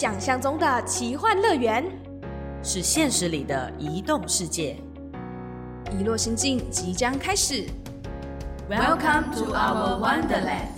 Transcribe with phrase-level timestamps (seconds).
[0.00, 1.84] 想象中的奇幻乐园，
[2.62, 4.76] 是现实里的移动世界。
[5.90, 7.66] 遗落心境即将开始。
[8.70, 10.77] Welcome to our Wonderland.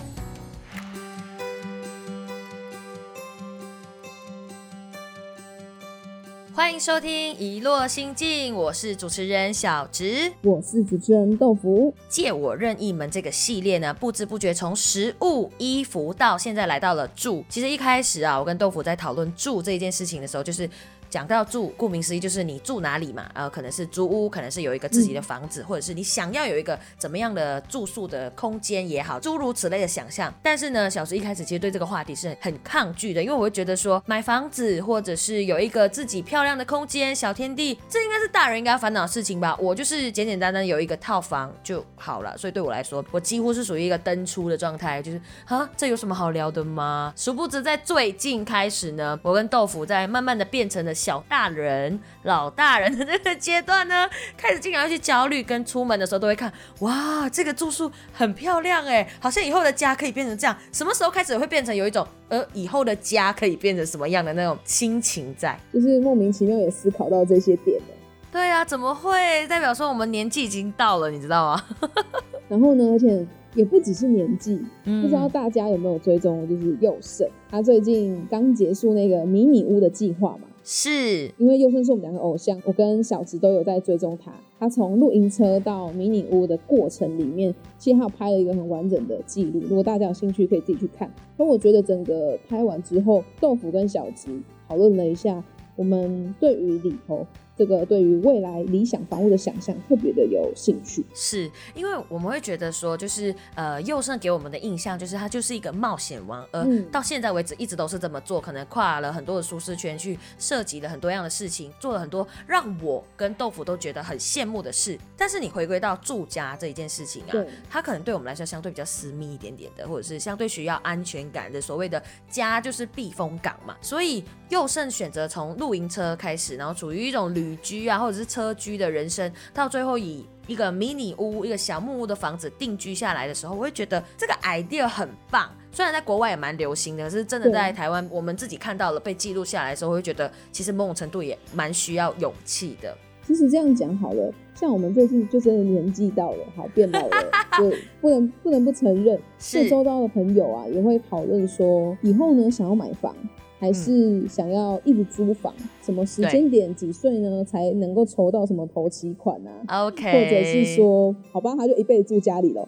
[6.61, 10.30] 欢迎收听《一落心境》，我是主持人小植。
[10.42, 11.95] 我是主持人豆腐。
[12.06, 17.42] 借我任意门这个系列呢，不知不觉从食物、衣服到现在来到了住。
[17.48, 20.68] 其实一开始啊，我跟豆腐在讨论住这一件事情的时候，就是。
[21.10, 30.32] 讲到住，顾名思义就是你住哪里嘛，呃，可能是租屋，可能是有一个自己的房子，或者是你想要有一个怎么样的住宿的空间也好，诸如此类的想象。
[30.41, 39.56] 但是呢，小石一开始其实对这个话题是很抗拒的，因为我会觉得说买房子或者是有一个自己漂亮的空间、小天地，这应该是大人应该烦恼的事情吧。
[39.60, 47.12] 我就是简简单单有一个套房就好了，所以对我来说，我几乎是属于一个登出的状态，就是啊，这有什么好聊的吗？
[47.16, 50.95] 殊不知在最近开始呢，我跟豆腐在慢慢的变成了。
[51.01, 54.06] 小大人、老大人的这个阶段呢，
[54.37, 60.54] 开始经常去焦虑，跟出门的时候都会看，哇，这个住宿很漂亮哎，好像以后的家可以变成这样。
[60.73, 65.59] 什么时候开始会变成有一种，呃，以后的家可以变成什么样的那种心情在？
[65.72, 67.94] 就是莫名其妙也思考到这些点了。
[68.31, 69.47] 对啊，怎么会？
[69.48, 71.64] 代表说我们年纪已经到了，你知道吗？
[72.47, 80.47] 然后呢，而且也不只是年纪，不知道大家有没有追踪，就是佑胜，他最近刚结束那个迷你屋的计划嘛。
[80.72, 84.31] 是因为优生是我们两个偶像，我跟小植都有在追踪他。
[84.56, 89.59] 他从露营车到迷你屋的过程里面，其实他有拍了一个很完整的记录。
[89.62, 91.12] 如果大家有兴趣，可以自己去看。
[91.37, 94.28] 可我觉得整个拍完之后，豆腐跟小植
[94.69, 95.43] 讨论了一下，
[95.75, 97.26] 我们对于里头。
[97.56, 114.98] 这个对于未来理想房屋的想象特别的有兴趣，是因为我们会觉得说，就是呃，佑胜给我们的印象就是他就是一个冒险王，而到现在为止一直都是这么做，可能跨了很多的舒适圈，去涉及了很多样的事情，做了很多让我跟豆腐都觉得很羡慕的事。
[115.14, 117.36] 但是你回归到住家这一件事情啊，
[117.69, 123.76] 它可能对我们来说相对比较私密一点点的，或者是相对需要安全感的，所谓的家就是避风港嘛。
[123.82, 127.50] 所以佑胜选择从露营车开始，然后处于一种旅。
[127.50, 135.50] 旅居啊，或者是车居的人生，到最后以一个迷你屋、一个小木屋的房子定居下来的时候，我会觉得这个 idea 很棒。
[135.72, 142.97] 虽然在国外也蛮流行的，可是真的在台湾，我们自己看到了被记录下来的时候，我会觉得其实某种程度也蛮需要勇气的。
[143.27, 153.15] 其实这样讲好了，像我们最近就真的年纪到了，好变老了，就不能不能不承认， 是周遭的朋友啊也会讨论说，以后呢想要买房。
[153.60, 155.53] 还是想要一直租房，
[155.84, 162.66] 什么时间点几岁呢才能够筹到什么头期款啊？OK，或者是说，好吧，他就一辈子住家里了。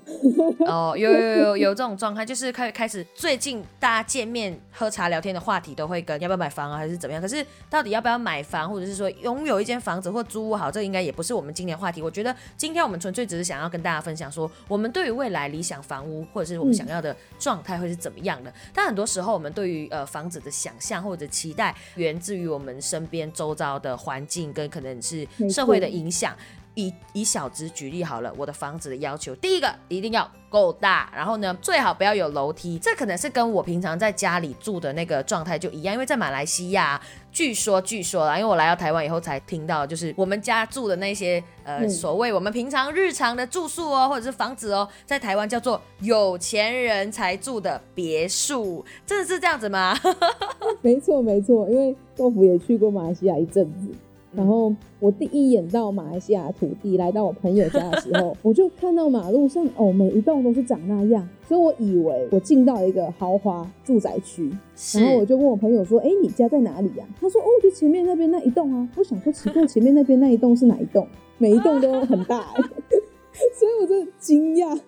[0.67, 7.23] 哦，有有有有这种状态，就是开开始最近大家见面喝茶聊天的话题都会跟要不要买房啊，还是怎么样？
[7.23, 12.03] 可是到底要不要买房，或者是说拥有一间房子或租屋好，这应该也不是我们今年话题。
[12.03, 18.53] 我觉得今天我们纯粹只是想要跟大家分享说，我们对于未来理想房屋或者是我们想要的状态会是怎么样的。
[18.75, 20.71] 但很多时候我们对于呃房子的想。
[20.83, 26.37] 像或者期待源自于我们身边周遭的环境跟可能是社会的影响。
[26.75, 32.79] 以以小值举例好了，我的房子的要求，第一个一定要够大，然后呢最好不要有楼梯。
[32.79, 36.99] 这可能是跟我平常在家里住的那个状态就一样，因为在马来西亚，
[37.33, 49.99] 据说据说啦，因为我来到台湾以后才听到，就是我们家住的那些呃所谓我们平常日常的住宿哦，或者是房子哦，在台湾叫做有钱人才住的别墅，真的是这样子吗？
[50.83, 53.89] 没错没错，因为豆腐也去过马来西亚一阵子。
[54.35, 64.51] 然后我第一眼到马来西亚土地，来到我朋友家的时候， 我就看到马路上哦，每一栋都是长那样，所以我以为我进到一个豪华住宅区。
[64.95, 71.07] 然后我就问我朋友说：“哎，你家在哪里呀？”他说：“哦，就前面那边那一栋啊。”我想说奇怪，前面那边那一栋是哪一栋？
[71.39, 72.47] 每一栋都很大，
[73.55, 74.79] 所以我真的惊讶。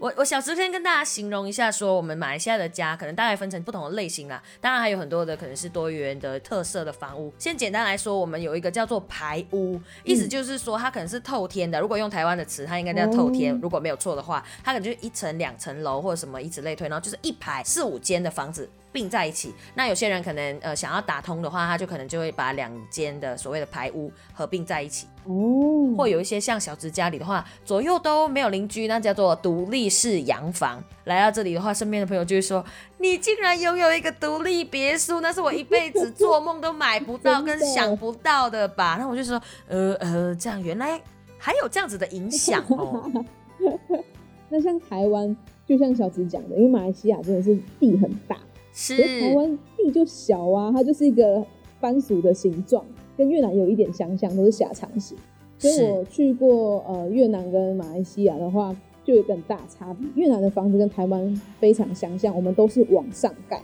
[0.00, 7.30] 我我小时先跟大家形容一下，说我们马来西亚的家可能大概分成不同的类型啦，当然还有很多的可能是多元的特色的房屋。
[7.38, 11.78] 先简单来说，我们有一个叫做排屋，意思就是说它可能是透天的。
[11.78, 18.70] 如果用台湾的词，它应该叫透天，如果没有错的话，它可能就是一层、两层楼或者什么以此类推，然后就是一排四五间的房子。
[18.92, 25.94] 并在一起，那有些人可能呃想要打通的话，他就可能就会把两间的所谓的排屋合并在一起哦。
[25.96, 30.82] 或有一些像小直家里的话，左右都没有邻居，那叫做独立式洋房。
[31.04, 32.64] 来到这里的话，身边的朋友就会说
[32.98, 41.00] ：“你竟然拥有一个独立别墅，那是我一辈子做梦都买不到跟想不到的吧？”那我就说：“呃呃，这样原来
[41.38, 43.10] 还有这样子的影响哦。”
[44.52, 48.36] 那像台湾，就像小直讲的，因为马来西亚真的是地很大。
[48.80, 51.44] 是可是台湾地就小啊，它就是一个
[51.78, 52.82] 番薯的形状，
[53.14, 55.18] 跟越南有一点相像，都是狭长型。
[55.58, 58.74] 所以我去过呃越南跟马来西亚的话，
[59.04, 60.08] 就有很大差别。
[60.14, 63.58] 越南的房子跟台湾非常相像，我们都是往上盖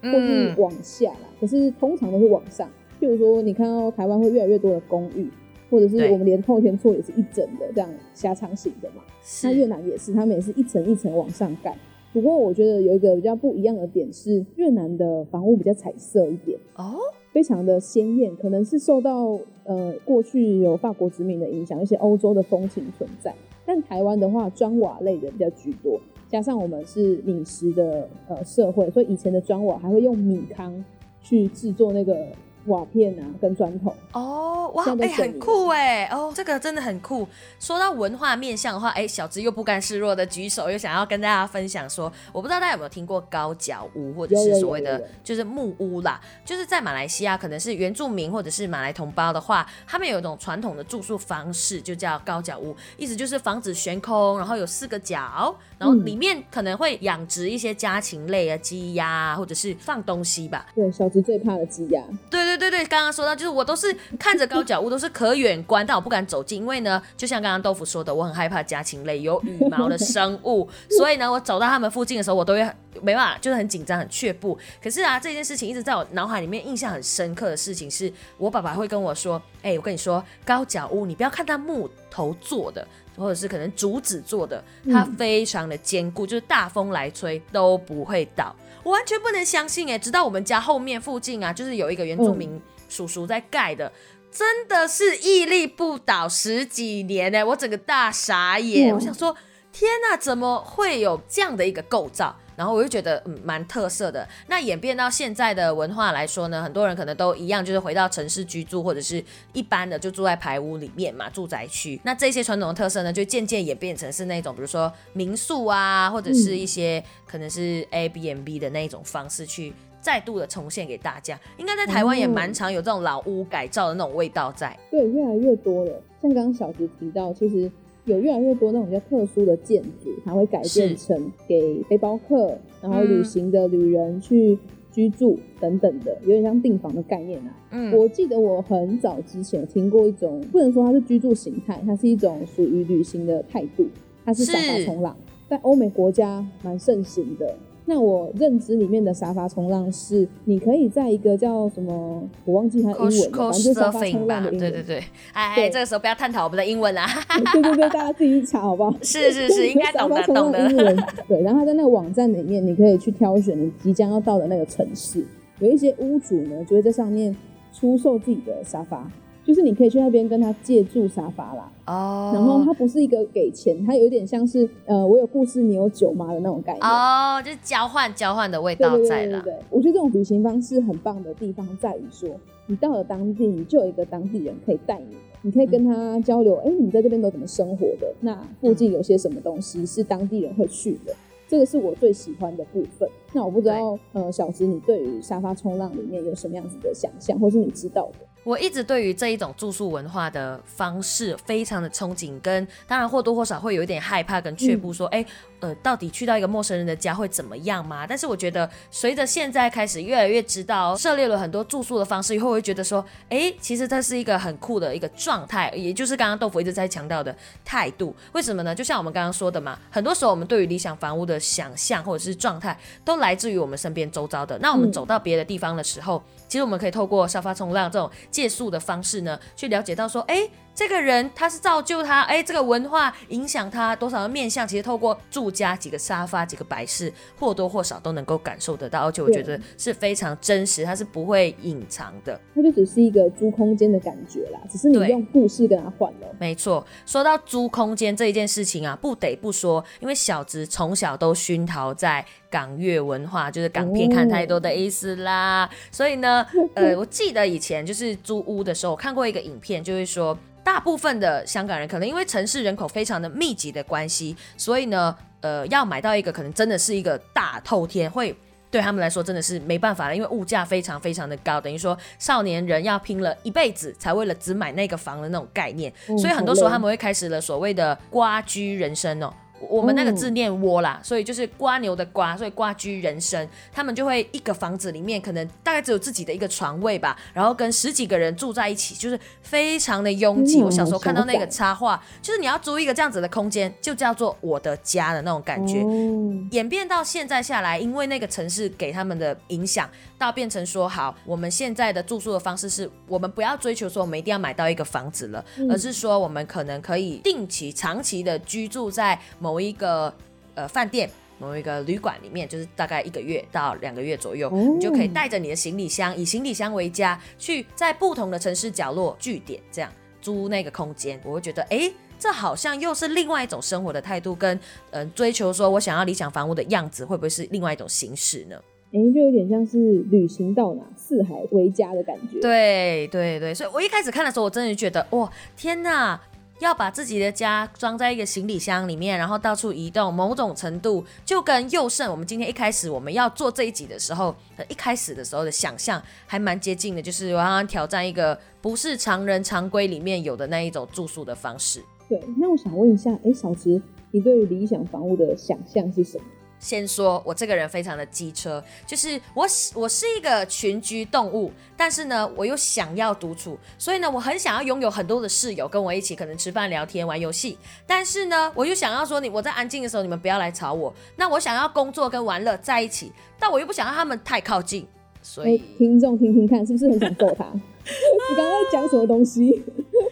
[0.00, 2.70] 或是嗯，往下啦，可是通常都是往上。
[3.00, 5.28] 譬如说，你看到台湾会越来越多的公寓，
[5.68, 9.02] 或者是我们连后天厝也是一整的这样狭长型的嘛。
[9.42, 11.76] 那越南也是，他们也是一层一层往上盖。
[12.12, 16.96] 不过我觉得有一个比较不一样的点是，越南的房屋比较彩色一点，哦，
[17.32, 23.34] 非常的鲜艳，可能是受到呃过去有法国殖民的影响，一些欧洲的风情存在。
[23.64, 25.98] 但台湾的话，砖瓦类的比较居多，
[26.28, 30.84] 加上我们是米食的呃社会，所以以前的砖瓦还会用米糠
[31.22, 32.26] 去制作那个
[32.66, 33.94] 瓦片啊跟砖头。
[34.12, 37.26] 哦，哇，哎、很酷哎，哦，这个真的很酷。
[37.58, 60.66] 说到文化面向的话，哎、小直又不甘示弱的举手，又想要跟大家分享说，我不知道大家有没有听过高脚屋，或者是所谓的就是木屋啦，就是在马来西亚可能是原住民或者是马来同胞的话，他们有一种传统的住宿方式，就叫高脚屋，意思就是房子悬空，然后有四个角，然后嗯里面可能会养殖一些家禽类啊，鸡鸭啊，或者是放东西吧。
[60.74, 62.02] 对，小直最怕的鸡鸭。
[62.30, 72.60] 对对对对对，刚刚说到，就是我都是看着高脚屋，都是可远观，但我不敢走近，因为呢，就像刚刚豆腐说的，我很害怕家禽类有羽毛的生物，所以呢，我走到他们附近的时候，我都会
[73.00, 74.58] 没办法，就是很紧张、很却步。
[74.82, 82.86] 可是啊，这件事情一直在我脑海里面印象很深刻的事情是，我爸爸会跟我说：“哎、我跟你说，高脚屋你不要看它木头做的。”
[83.22, 88.54] 或者是可能竹子做的，它非常的坚固，就是大风来吹都不会倒。
[88.82, 89.96] 我完全不能相信哎！
[89.96, 93.92] 直到我们家后面附近啊，就是有一个原住民叔叔在盖的，
[94.32, 97.44] 真的是屹立不倒十几年哎！
[97.44, 99.36] 我整个大傻眼，哇我想说，
[99.72, 102.36] 天哪，怎么会有这样的一个构造？
[102.56, 104.26] 然后我就觉得嗯蛮特色的。
[104.48, 109.22] 那演变到现在的文化来说呢，很多人可能都一样，就是回到城市居住，或者是
[109.52, 112.00] 一般的就住在排屋里面嘛，住宅区。
[112.04, 119.72] 那这些传统的特色呢，就渐渐演变成是那种比如说民宿啊，或者是一些可能是 A B N B 的那一种方式去。
[120.02, 124.76] 再度的重现给大家，应该在台湾也蛮常有这种老屋改造的那种味道在。
[124.90, 125.92] 对，越来越多了。
[126.20, 127.70] 像刚刚小直提到，其实
[128.04, 134.58] 有越来越多那种比较特殊的建筑，它会改变成给背包客，然后嗯旅行的旅人去
[134.90, 137.56] 居住等等的，有点像订房的概念啊。
[137.70, 143.86] 嗯，我记得我很早之前有听过一种，不能说它是居住形态，它是一种属于旅行的态度，
[144.24, 145.16] 它是沙发是冲浪，
[145.48, 147.54] 在欧美国家蛮盛行的。
[147.92, 154.58] 那我认知里面的沙发冲浪是，你可以在一个叫什么，我忘记它英文了，反正就是沙发冲浪的英文。
[154.58, 155.04] 对对对，
[155.34, 155.68] 哎，对。
[155.68, 157.06] 这个时候不要探讨我们的英文啊，
[157.52, 158.96] 对对对，大家自己去查好不好？
[159.02, 160.96] 是是是，应该懂得沙发冲懂的，英文。
[161.28, 165.22] 对，然后它在那个网站里面，你可以去挑选你即将要到的那个城市，
[165.58, 167.36] 有一些屋主呢就会在上面
[167.74, 169.06] 出售自己的沙发，
[169.44, 171.70] 就是你可以去那边跟他借住沙发啦。
[171.86, 176.82] 哦，然后它不是一个给钱，它有一点像是呃，我有故事你有酒吗的那种概念。
[176.84, 182.28] 哦，就是交换交换的味道在了，对对对，我觉得这种旅行方式很棒的地方在于说，
[182.66, 188.14] 你到了当地，你就有一个当地人可以带你，你可以跟他交流，哎、你在这边都怎么生活的？
[188.20, 191.12] 那附近有些什么东西是当地人会去的？
[191.48, 193.06] 这个是我最喜欢的部分。
[193.32, 198.26] 那我不知道，呃，小直你对于沙发冲浪里面有什么样子的想象，或是你知道的？
[198.44, 205.24] 我一直对于这一种住宿文化的方式非常的憧憬，跟当然或多或少会有一点害怕跟却步，说，哎、
[205.62, 208.04] 呃，到底去到一个陌生人的家会怎么样吗？
[208.04, 217.32] 但是我觉得，随着现在开始越来越知道涉猎了很多住宿的方式以后，我会觉得说，哎，其实这是一个很酷的一个状态，也就是刚刚豆腐一直在强调的
[217.64, 218.12] 态度。
[218.32, 218.74] 为什么呢？
[218.74, 224.58] 就像我们刚刚说的嘛，很多时候我们对于理想房屋的想象或者是状态，都来自于我们身边周遭的。
[224.58, 230.42] 那我们嗯走到别的地方的时候，其实我们可以透过沙发冲浪这种借宿的方式呢，去了解到说，哎，
[230.74, 242.40] 这个人他是造就他，哎，这个文化影响他多少的面相，其实透过住家几个沙发、几个摆饰，或多或少都能够感受得到，而且我觉得是非常真实，他是不会隐藏的。
[242.54, 246.26] 它就只是一个租空间的感觉啦，只是你对用故事跟他换了。
[246.40, 255.68] 没错，说到租空间这一件事情啊，不得不说，因为小直从小都熏陶在港乐文化，就是港片看太多的意思啦。
[255.90, 260.36] 所以呢，呃， 我记得以前就是租屋的时候，我看过一个影片，就是说。
[260.64, 268.34] 大部分的香港人可能因为城市人口非常的密集的关系，所以呢，呃，要买到一个可能真的是一个大透天，会
[268.70, 279.32] 对他们来说真的是没办法了，因为物价非常非常的高，等于说少年人要拼了一辈子才为了只买那个房的那种概念，嗯所以很多时候他们会开始了所谓的瓜居人生哦。
[279.68, 290.60] 我们那个字念窝啦，所以就是瓜牛的瓜，所以瓜居人生，他们就会一个房子里面可能大概只有自己的一个床位吧，然后跟十几个人住在一起，就是非常的拥挤。
[290.60, 295.80] 嗯我小时候看到那个插画，就是你要租一个这样子的空间，就叫做我的家的那种感觉。
[295.82, 299.88] 哦演变到现在下来，因为那个城市给他们的影响，
[300.22, 310.14] 到变成说好，我们现在的住宿的方式是我们不要追求说我们一定要买到一个房子了，而是说我们可能可以定期、长期的居住在某一个
[310.54, 311.10] 呃饭店。
[311.38, 321.20] 某一个旅馆里面，就是大概一个月到两个月左右，哦你就可以带着你的行李箱，以行李箱为家，去在不同的城市角落据点这样租那个空间。
[321.24, 324.56] 我会觉得，哎、这好像又是另外一种生活的态度，跟
[324.90, 328.56] 嗯、呃追求说我想要理想房屋的样子，会不会是另外一种形式呢？
[328.92, 336.20] 哎、就有点像是旅行到哪四海为家的感觉。，对对对，所以我一开始看的时候，我真的觉得哇，天哪！
[336.60, 351.82] 要把自己的家装在一个行李箱里面，然后到处移动，某种程度就跟佑胜我们今天一开始我们要做这一集的时候，呃一开始的时候的想象还蛮接近的，就是我要挑战一个不是常人常规里面有的那一种住宿的方式。
[352.08, 352.22] 对。
[352.38, 353.82] 那我想问一下，哎、小池，
[354.12, 356.24] 你对于理想房屋的想象是什么？
[356.62, 367.58] 先说我这个人非常的机车，就是我喜我是一个群居动物，但是呢，我又想要独处，所以呢，我很想要拥有很多的室友跟我一起，可能吃饭、聊天、玩游戏。
[367.84, 370.94] 但是呢，我又想要说你我在安静的时候，你们不要来吵我。
[371.16, 374.86] 那我想要工作跟玩乐在一起，但我又不想让他们太靠近，
[375.20, 377.44] 所哎、以听众听听看，是不是很想揍他？
[377.82, 379.40] 你刚刚在讲什么东西？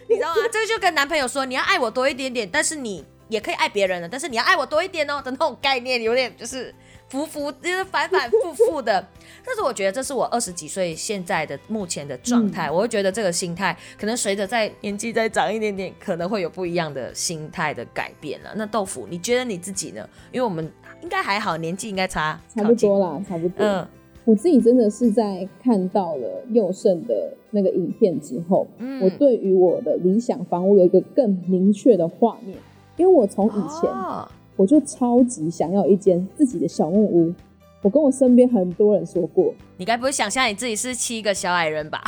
[0.09, 0.43] 你知道吗？
[0.53, 6.75] 这个就跟男朋友说你要爱我多一点点，但是你也可以爱别人的，但是你要爱我多一点哦的那种概念，有点就是
[7.09, 9.07] 浮浮，就是反反复复的。
[9.47, 18.53] 但是我觉得这是我二十几岁现在的目前的状态，我会觉得这个心态可能随着在年纪再长一点点，可能会有不一样的心态的改变了。
[18.57, 20.07] 那豆腐，你觉得你自己呢？
[20.33, 20.71] 因为我们
[21.01, 23.65] 应该还好，年纪应该差差不多啦，差不多。
[23.67, 23.87] 嗯
[24.27, 32.57] 我自己真的是在看到了佑胜的那个影片之后，嗯我对于我的理想房屋有一个更明确的画面，
[33.01, 37.33] 因为我从以前、哦我就超级想要一间自己的小木屋。
[37.81, 41.99] 我跟我身边很多人说过，你该不会想象你自己是七个小矮人吧？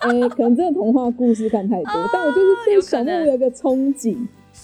[0.00, 4.16] 哎、 可能真的童话故事看太多，但我就是对小木屋有一个憧憬，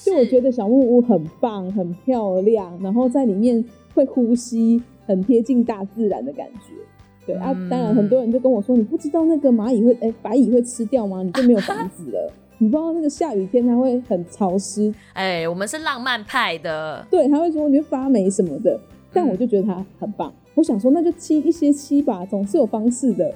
[0.03, 3.63] 就我觉得小木屋很棒、很漂亮，然后在里面
[3.95, 6.73] 会呼吸，很贴近大自然的感觉。
[7.27, 11.23] 对、啊嗯，当然很多人就跟我说，你不知道那个蚂蚁会哎、白蚁会吃掉吗？
[11.23, 12.33] 你就没有房子了。
[12.65, 18.81] 你不知道那个下雨天它会很潮湿，哎，我们是浪漫派的，对，他会说你会发霉什么的。
[19.13, 23.31] 但我就觉得它很棒，我想说那就漆一些漆吧，总是有方式的。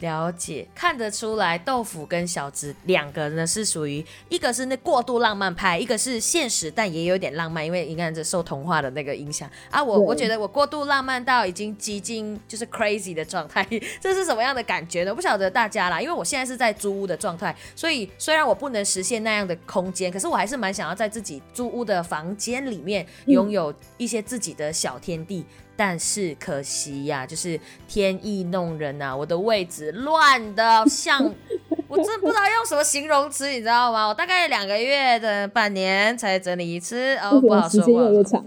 [0.00, 9.82] 了解，看得出来，豆腐跟小直两个呢是属于一个是那过度浪漫派，一个是现实但也有点浪漫，因为你看这受童话的那个影响啊。
[9.82, 13.66] 我我觉得我过度浪漫到已经接近就是 crazy 的状态，
[14.00, 15.10] 这是什么样的感觉呢？
[15.10, 25.44] 我不晓得大家啦，因为我现在是在租屋的状态，所以虽然我不能实现那样的空间，可是我还是蛮想要在自己租屋的房间里面拥有一些自己的小天地。
[25.82, 27.58] 但是可惜呀、就是
[27.88, 31.18] 天意弄人啊，我的位置乱的像，
[31.88, 34.06] 我真的不知道用什么形容词，你知道吗？
[34.06, 38.44] 我大概两个月的半年才整理一次，哦，不好说，么时间长？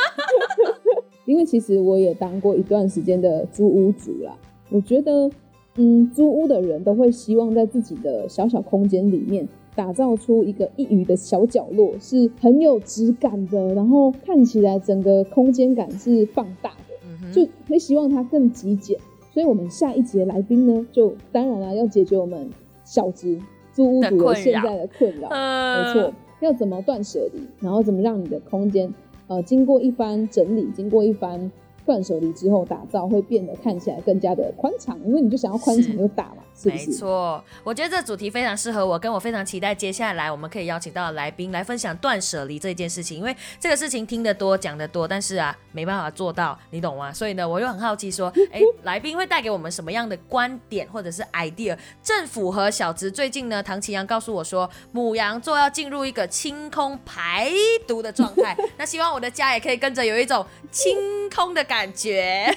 [1.24, 4.36] 因为其实我也当过一段时间的租屋族啦。
[4.68, 5.30] 我觉得，
[5.76, 16.76] 嗯，租屋的人都会希望在自己的小小空间里面打造出一个一隅的小角落，是很有质感的，然后看起来整个空间感是放大的。
[17.06, 18.98] 嗯就会希望它更极简。
[19.32, 22.50] 所以，我们下一节来宾呢，就当然了，要解决我们
[22.84, 23.38] 小资
[23.72, 25.28] 租屋族的现在的困扰。
[25.30, 28.92] 呃没错，要怎么断舍离，然后怎么让你的空间，
[29.28, 31.50] 呃，经过一番整理，经过一番
[31.84, 36.86] 断舍离之后打造，会变得看起来更加的宽敞，因为你就想要宽敞是又大嘛，是不没？
[36.86, 47.12] 错，我觉得这主题非常适合我，跟我非常期待接下来我们可以邀请到的来宾来分享断舍离这件事情，因为这个事情听得多讲得多，但是啊没办法做到，你懂吗？
[47.12, 57.50] 所以呢，我又很好奇说， 哎，来宾会带给我们什么样的观点或者是 idea，正符合小植最近呢，唐奇阳告诉我说，母羊座要进入一个清空排
[57.86, 60.96] 毒的状态， 那希望我的家也可以跟着有一种清
[61.34, 62.54] 空的感觉。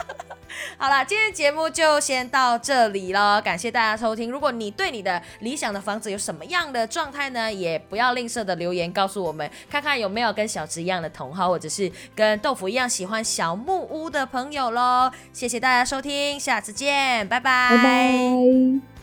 [0.76, 4.30] 好啦，今天节目就先到这里了，感谢大家收听。
[4.30, 15.10] 如果你对你的理想的房子有什么样的状态呢，也不要吝啬的留言告诉我们，看看有没有跟小直一样的同好，或者是跟豆腐一样喜欢小木屋的朋友喽。
[15.32, 18.99] 谢谢大家收听，下次见，拜拜。